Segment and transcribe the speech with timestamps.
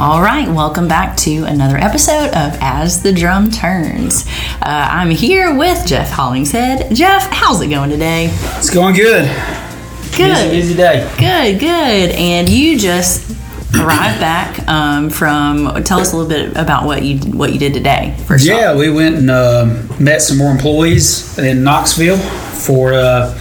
[0.00, 4.26] All right, welcome back to another episode of As the Drum Turns.
[4.62, 6.96] Uh, I'm here with Jeff Hollingshead.
[6.96, 8.30] Jeff, how's it going today?
[8.56, 9.26] It's going good.
[10.16, 10.16] Good.
[10.16, 11.06] Busy, busy day.
[11.18, 12.12] Good, good.
[12.12, 13.30] And you just
[13.74, 15.84] arrived back um, from.
[15.84, 18.16] Tell us a little bit about what you what you did today.
[18.26, 18.58] First off.
[18.58, 19.66] Yeah, we went and uh,
[20.00, 23.38] met some more employees in Knoxville for uh,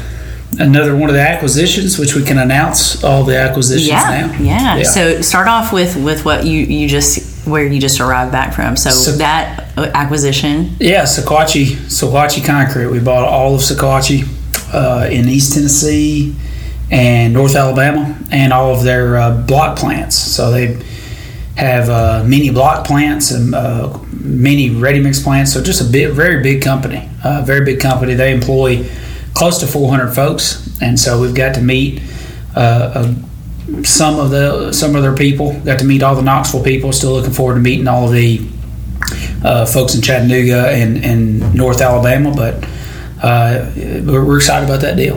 [0.60, 4.40] another one of the acquisitions, which we can announce all the acquisitions Yeah, now.
[4.40, 4.84] yeah, yeah.
[4.84, 8.76] So start off with with what you you just where you just arrived back from.
[8.78, 10.76] So, So- that uh, acquisition.
[10.80, 12.88] Yeah, Sequatchie, Sequatchie Concrete.
[12.88, 14.28] We bought all of Sequatchie
[14.74, 16.36] uh, in East Tennessee
[16.92, 20.16] and North Alabama, and all of their uh, block plants.
[20.16, 20.78] So they
[21.56, 25.54] have uh, mini block plants and uh, mini ready mix plants.
[25.54, 27.10] So just a bit very big company.
[27.24, 28.14] Uh, very big company.
[28.16, 28.86] They employ
[29.40, 32.02] close to 400 folks, and so we've got to meet.
[32.56, 36.62] Uh, uh, some of the some of their people got to meet all the Knoxville
[36.62, 36.92] people.
[36.92, 38.46] Still looking forward to meeting all the
[39.46, 42.68] uh, folks in Chattanooga and, and North Alabama, but
[43.24, 45.16] uh, we're, excited about that deal.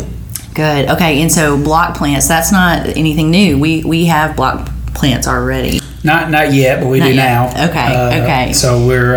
[0.54, 0.88] Good.
[0.90, 2.28] Okay, and so block plants.
[2.28, 3.58] That's not anything new.
[3.58, 5.80] We we have block plants already.
[6.04, 7.24] Not not yet, but we Not do yet.
[7.24, 7.70] now.
[7.70, 8.52] Okay, Uh, okay.
[8.52, 9.16] So we're,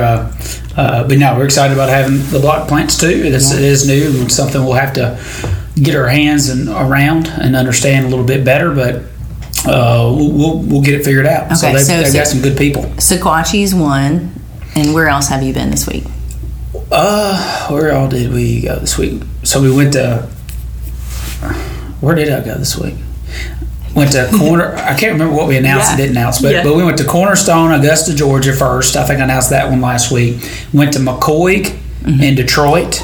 [0.77, 3.07] uh, but no, we're excited about having the block plants too.
[3.09, 5.19] It's, It is new and something we'll have to
[5.81, 9.03] get our hands and around and understand a little bit better, but.
[9.67, 11.51] Uh, we'll, we'll, we'll get it figured out.
[11.57, 12.83] so Okay, they've, so- they've so- got some good people.
[12.97, 14.31] Sequatchie's one,
[14.75, 16.03] and where else have you been this week?
[16.91, 19.23] Uh, where all did we go this week?
[19.43, 20.29] So we went to.
[21.99, 22.93] Where did I go this week?
[23.95, 24.75] Went to corner.
[24.75, 26.63] I can't remember what we announced and didn't announce, but Yeah.
[26.63, 28.95] but we went to Cornerstone, Augusta, Georgia first.
[28.95, 30.37] I think I announced that one last week.
[30.73, 31.63] Went to McCoy
[32.05, 32.21] Mm-hmm.
[32.21, 33.01] in Detroit.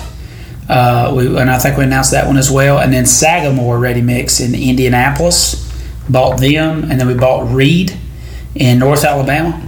[0.69, 2.77] Uh, we, and I think we announced that one as well.
[2.77, 5.67] And then Sagamore Ready Mix in Indianapolis.
[6.09, 7.97] Bought them, and then we bought Reed
[8.53, 9.59] in North Alabama,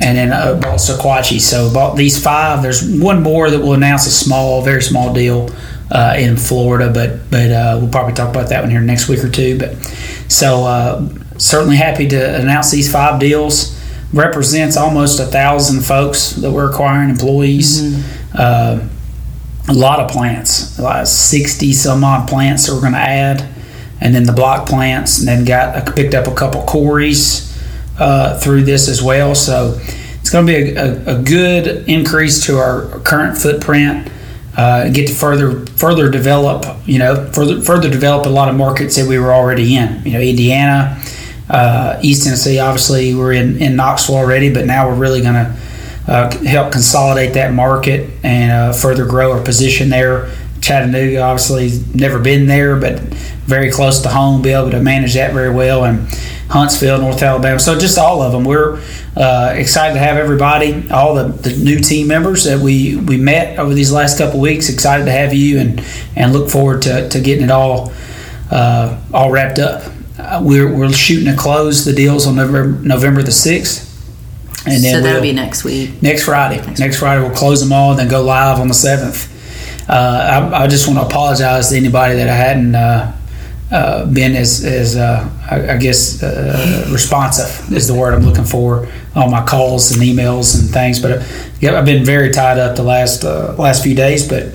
[0.00, 1.40] and then uh, bought Sequatchie.
[1.40, 2.62] So bought these five.
[2.62, 5.48] There's one more that we'll announce a small, very small deal
[5.90, 9.24] uh, in Florida, but but uh, we'll probably talk about that one here next week
[9.24, 9.58] or two.
[9.58, 9.74] But
[10.28, 13.76] so uh, certainly happy to announce these five deals.
[14.12, 18.04] Represents almost a thousand folks that we're acquiring employees.
[18.34, 18.88] Uh,
[19.68, 23.46] a lot of plants, like 60 some odd plants that we're going to add,
[24.00, 27.48] and then the block plants, and then got I picked up a couple quarries
[27.98, 29.34] uh, through this as well.
[29.34, 29.78] So
[30.20, 34.10] it's going to be a, a, a good increase to our current footprint.
[34.58, 38.96] Uh, get to further further develop, you know, further further develop a lot of markets
[38.96, 40.02] that we were already in.
[40.04, 41.00] You know, Indiana,
[41.48, 42.58] uh, East Tennessee.
[42.58, 45.56] Obviously, we're in in Knoxville already, but now we're really going to
[46.08, 50.28] uh, help consolidate that market and uh, further grow our position there.
[50.60, 52.98] Chattanooga, obviously, never been there, but
[53.46, 55.84] very close to home, be able to manage that very well.
[55.84, 56.08] And
[56.48, 57.58] Huntsville, North Alabama.
[57.58, 58.44] So just all of them.
[58.44, 58.80] We're
[59.16, 63.58] uh, excited to have everybody, all the, the new team members that we, we met
[63.58, 64.68] over these last couple weeks.
[64.70, 65.84] Excited to have you and,
[66.16, 67.92] and look forward to, to getting it all
[68.50, 69.92] uh, all wrapped up.
[70.18, 73.84] Uh, we're, we're shooting to close the deals on November, November the 6th.
[74.66, 76.02] And so that'll we'll- be next week.
[76.02, 76.64] Next Friday.
[76.78, 79.34] Next, Friday we'll close them all and then go live on the seventh.
[79.88, 82.74] Uh, I, I just want to apologize to anybody that I hadn't
[83.70, 88.44] uh, been as, as uh, I, I guess uh, responsive is the word I'm looking
[88.44, 91.00] for on my calls and emails and things.
[91.00, 91.24] But uh,
[91.60, 94.54] yeah, I've been very tied up the last uh, last few days, but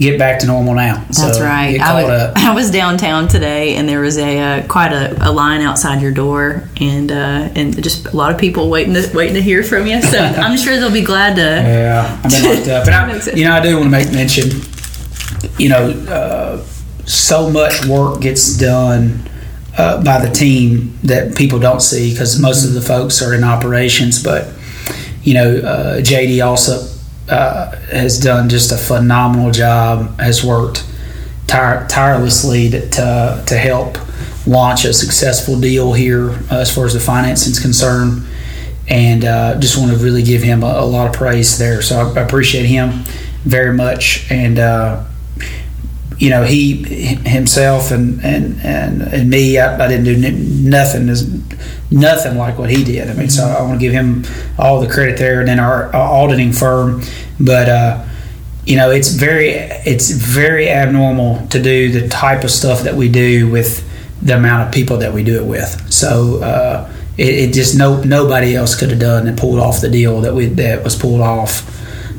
[0.00, 1.04] get back to normal now.
[1.04, 1.78] That's So right.
[1.80, 2.32] I was.
[2.36, 6.10] I was downtown today, and there was a uh, quite a, a line outside your
[6.12, 9.86] door, and uh, and just a lot of people waiting to waiting to hear from
[9.86, 10.02] you.
[10.02, 11.42] So I'm sure they'll be glad to.
[11.42, 12.84] Yeah, I've been locked up.
[12.84, 14.50] But I, you know, I do want to make mention.
[15.58, 16.64] You know, uh,
[17.10, 19.28] so much work gets done
[19.76, 23.44] uh, by the team that people don't see because most of the folks are in
[23.44, 24.22] operations.
[24.22, 24.52] But
[25.22, 26.88] you know, uh, JD also
[27.28, 30.18] uh, has done just a phenomenal job.
[30.20, 30.86] Has worked
[31.46, 33.98] tire- tirelessly to, to help
[34.46, 38.26] launch a successful deal here uh, as far as the financing is concerned
[38.88, 41.80] and uh, just want to really give him a, a lot of praise there.
[41.80, 43.04] So I, I appreciate him
[43.44, 45.04] very much, and uh,
[46.20, 49.58] you know he himself and and and, and me.
[49.58, 50.16] I, I didn't do
[50.70, 51.26] nothing as
[51.90, 53.08] nothing like what he did.
[53.08, 54.24] I mean, so I want to give him
[54.58, 57.02] all the credit there, and then our, our auditing firm,
[57.40, 57.68] but.
[57.68, 58.06] Uh,
[58.66, 63.08] you know, it's very it's very abnormal to do the type of stuff that we
[63.08, 63.82] do with
[64.22, 65.92] the amount of people that we do it with.
[65.92, 69.90] So uh, it, it just no nobody else could have done and pulled off the
[69.90, 71.66] deal that we that was pulled off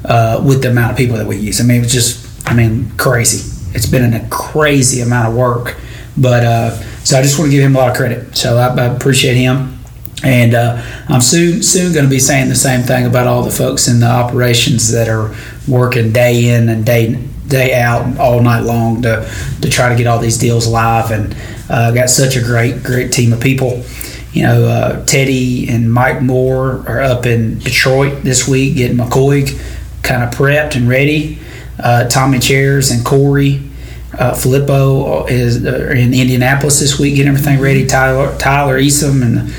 [0.03, 1.61] uh, with the amount of people that we use.
[1.61, 3.50] I mean, it was just I mean crazy.
[3.73, 5.77] It's been a crazy amount of work,
[6.17, 6.71] but uh,
[7.03, 8.35] so I just want to give him a lot of credit.
[8.35, 9.79] So I, I appreciate him.
[10.23, 10.79] And uh,
[11.09, 13.99] I'm soon soon going to be saying the same thing about all the folks in
[13.99, 15.35] the operations that are
[15.67, 17.15] working day in and day
[17.47, 19.27] day out all night long to
[19.61, 21.09] to try to get all these deals live.
[21.09, 21.35] And
[21.69, 23.83] uh, got such a great great team of people.
[24.31, 29.59] You know, uh, Teddy and Mike Moore are up in Detroit this week getting McCoy
[30.03, 31.39] kind of prepped and ready.
[31.83, 33.71] Uh, Tommy Chairs and Corey
[34.17, 37.85] uh, Filippo is uh, in Indianapolis this week getting everything ready.
[37.85, 39.53] Tyler Tyler and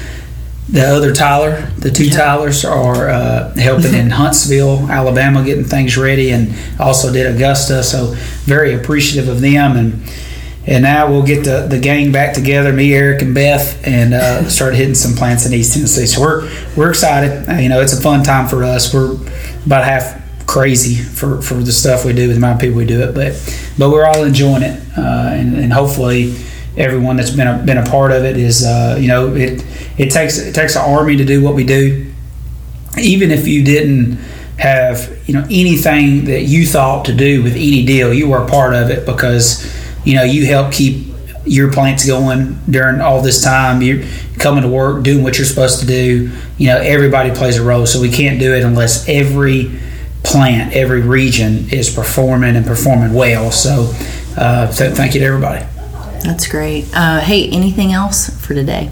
[0.68, 2.16] the other Tyler, the two yeah.
[2.16, 7.82] Tylers are uh, helping in Huntsville, Alabama, getting things ready, and also did Augusta.
[7.82, 8.14] So
[8.44, 10.02] very appreciative of them, and
[10.66, 14.48] and now we'll get the, the gang back together, me, Eric, and Beth, and uh,
[14.48, 16.06] start hitting some plants in East Tennessee.
[16.06, 17.48] So we're we're excited.
[17.48, 18.94] Uh, you know, it's a fun time for us.
[18.94, 19.14] We're
[19.66, 20.22] about half
[20.52, 23.14] crazy for, for the stuff we do with the amount of people we do it,
[23.14, 23.32] but
[23.78, 26.36] but we're all enjoying it, uh, and, and hopefully
[26.76, 29.64] everyone that's been a, been a part of it is uh, you know it
[29.96, 32.12] it takes it takes an army to do what we do.
[32.98, 34.18] Even if you didn't
[34.58, 38.46] have you know anything that you thought to do with any deal, you were a
[38.46, 39.64] part of it because
[40.04, 41.06] you know you help keep
[41.46, 43.80] your plants going during all this time.
[43.80, 44.04] You're
[44.38, 46.30] coming to work, doing what you're supposed to do.
[46.58, 49.80] You know everybody plays a role, so we can't do it unless every
[50.32, 53.50] plant, every region is performing and performing well.
[53.52, 53.92] So,
[54.36, 55.64] uh, so thank you to everybody.
[56.24, 56.86] That's great.
[56.94, 58.90] Uh, hey, anything else for today?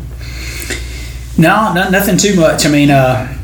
[1.38, 2.66] No, not, nothing too much.
[2.66, 3.37] I mean, uh,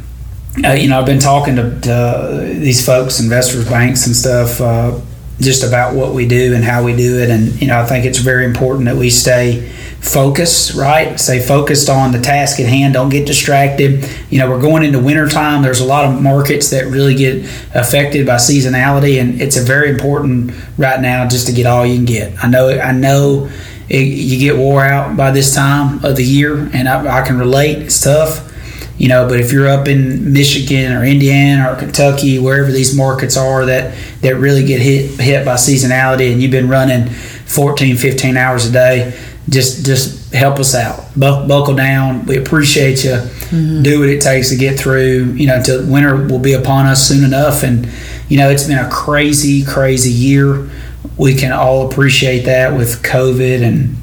[0.64, 5.00] uh, you know, I've been talking to, to, these folks, investors, banks, and stuff, uh,
[5.40, 7.30] just about what we do and how we do it.
[7.30, 9.68] And you know, I think it's very important that we stay
[10.00, 11.18] focused, right?
[11.18, 12.94] Stay focused on the task at hand.
[12.94, 14.08] Don't get distracted.
[14.30, 15.62] You know, we're going into wintertime.
[15.62, 17.44] There's a lot of markets that really get
[17.74, 21.96] affected by seasonality, and it's a very important right now just to get all you
[21.96, 22.44] can get.
[22.44, 22.68] I know.
[22.68, 23.50] I know
[23.88, 27.38] it, you get wore out by this time of the year, and I, I, can
[27.38, 27.78] relate.
[27.78, 28.52] It's tough,
[28.98, 29.28] you know.
[29.28, 33.96] But if you're up in Michigan or Indiana or Kentucky, wherever these markets are that
[34.22, 38.72] that really get hit hit by seasonality, and you've been running 14, 15 hours a
[38.72, 41.04] day, just just help us out.
[41.16, 42.26] buckle down.
[42.26, 43.10] We appreciate you.
[43.12, 43.82] Mm-hmm.
[43.82, 45.32] Do what it takes to get through.
[45.34, 47.88] You know, until winter will be upon us soon enough, and
[48.28, 50.68] you know it's been a crazy, crazy year
[51.16, 53.96] we can all appreciate that with COVID and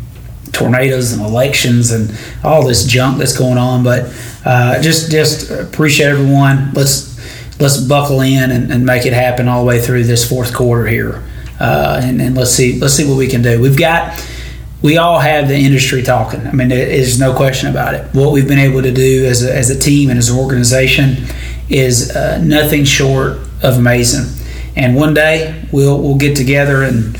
[0.53, 3.83] tornadoes and elections and all this junk that's going on.
[3.83, 4.13] But
[4.45, 6.71] uh, just just appreciate everyone.
[6.73, 7.11] Let's
[7.59, 10.87] let's buckle in and, and, make it happen all the way through this fourth quarter
[10.87, 11.23] here,
[11.59, 13.61] uh, and, and, let's see let's see what we can do.
[13.61, 14.21] We've got.
[14.81, 16.45] We all have the industry talking.
[16.45, 18.13] I mean, there's no question about it.
[18.13, 21.25] What we've been able to do as a, as a team and as an organization
[21.69, 24.25] is uh, nothing short of amazing
[24.75, 27.15] and one day we'll we'll get together and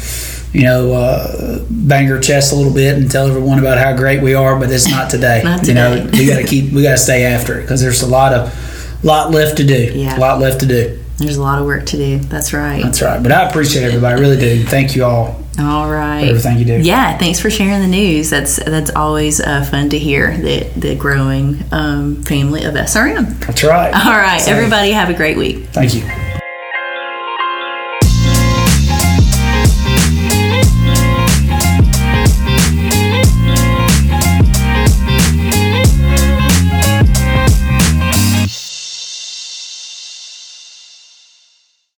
[0.53, 4.21] you know uh, bang our chest a little bit and tell everyone about how great
[4.21, 4.57] we are.
[4.57, 5.41] But it's not today.
[5.43, 5.97] not today.
[5.97, 8.07] You know, we got to keep we got to stay after it because there's a
[8.07, 9.91] lot of lot left to do.
[9.93, 11.03] Yeah, a lot left to do.
[11.17, 12.19] There's a lot of work to do.
[12.19, 12.81] That's right.
[12.81, 13.21] That's right.
[13.21, 14.15] But I appreciate everybody.
[14.15, 14.63] I really do.
[14.63, 15.43] Thank you all.
[15.59, 16.27] All right.
[16.27, 16.79] everything you do.
[16.79, 17.15] Yeah.
[17.17, 18.29] Thanks for sharing the news.
[18.29, 23.39] That's that's always uh, fun to hear the the growing um, family of SRM.
[23.45, 23.93] That's right.
[23.93, 24.45] All right.
[24.47, 25.65] Everybody have a great week.
[25.67, 26.22] Thank you.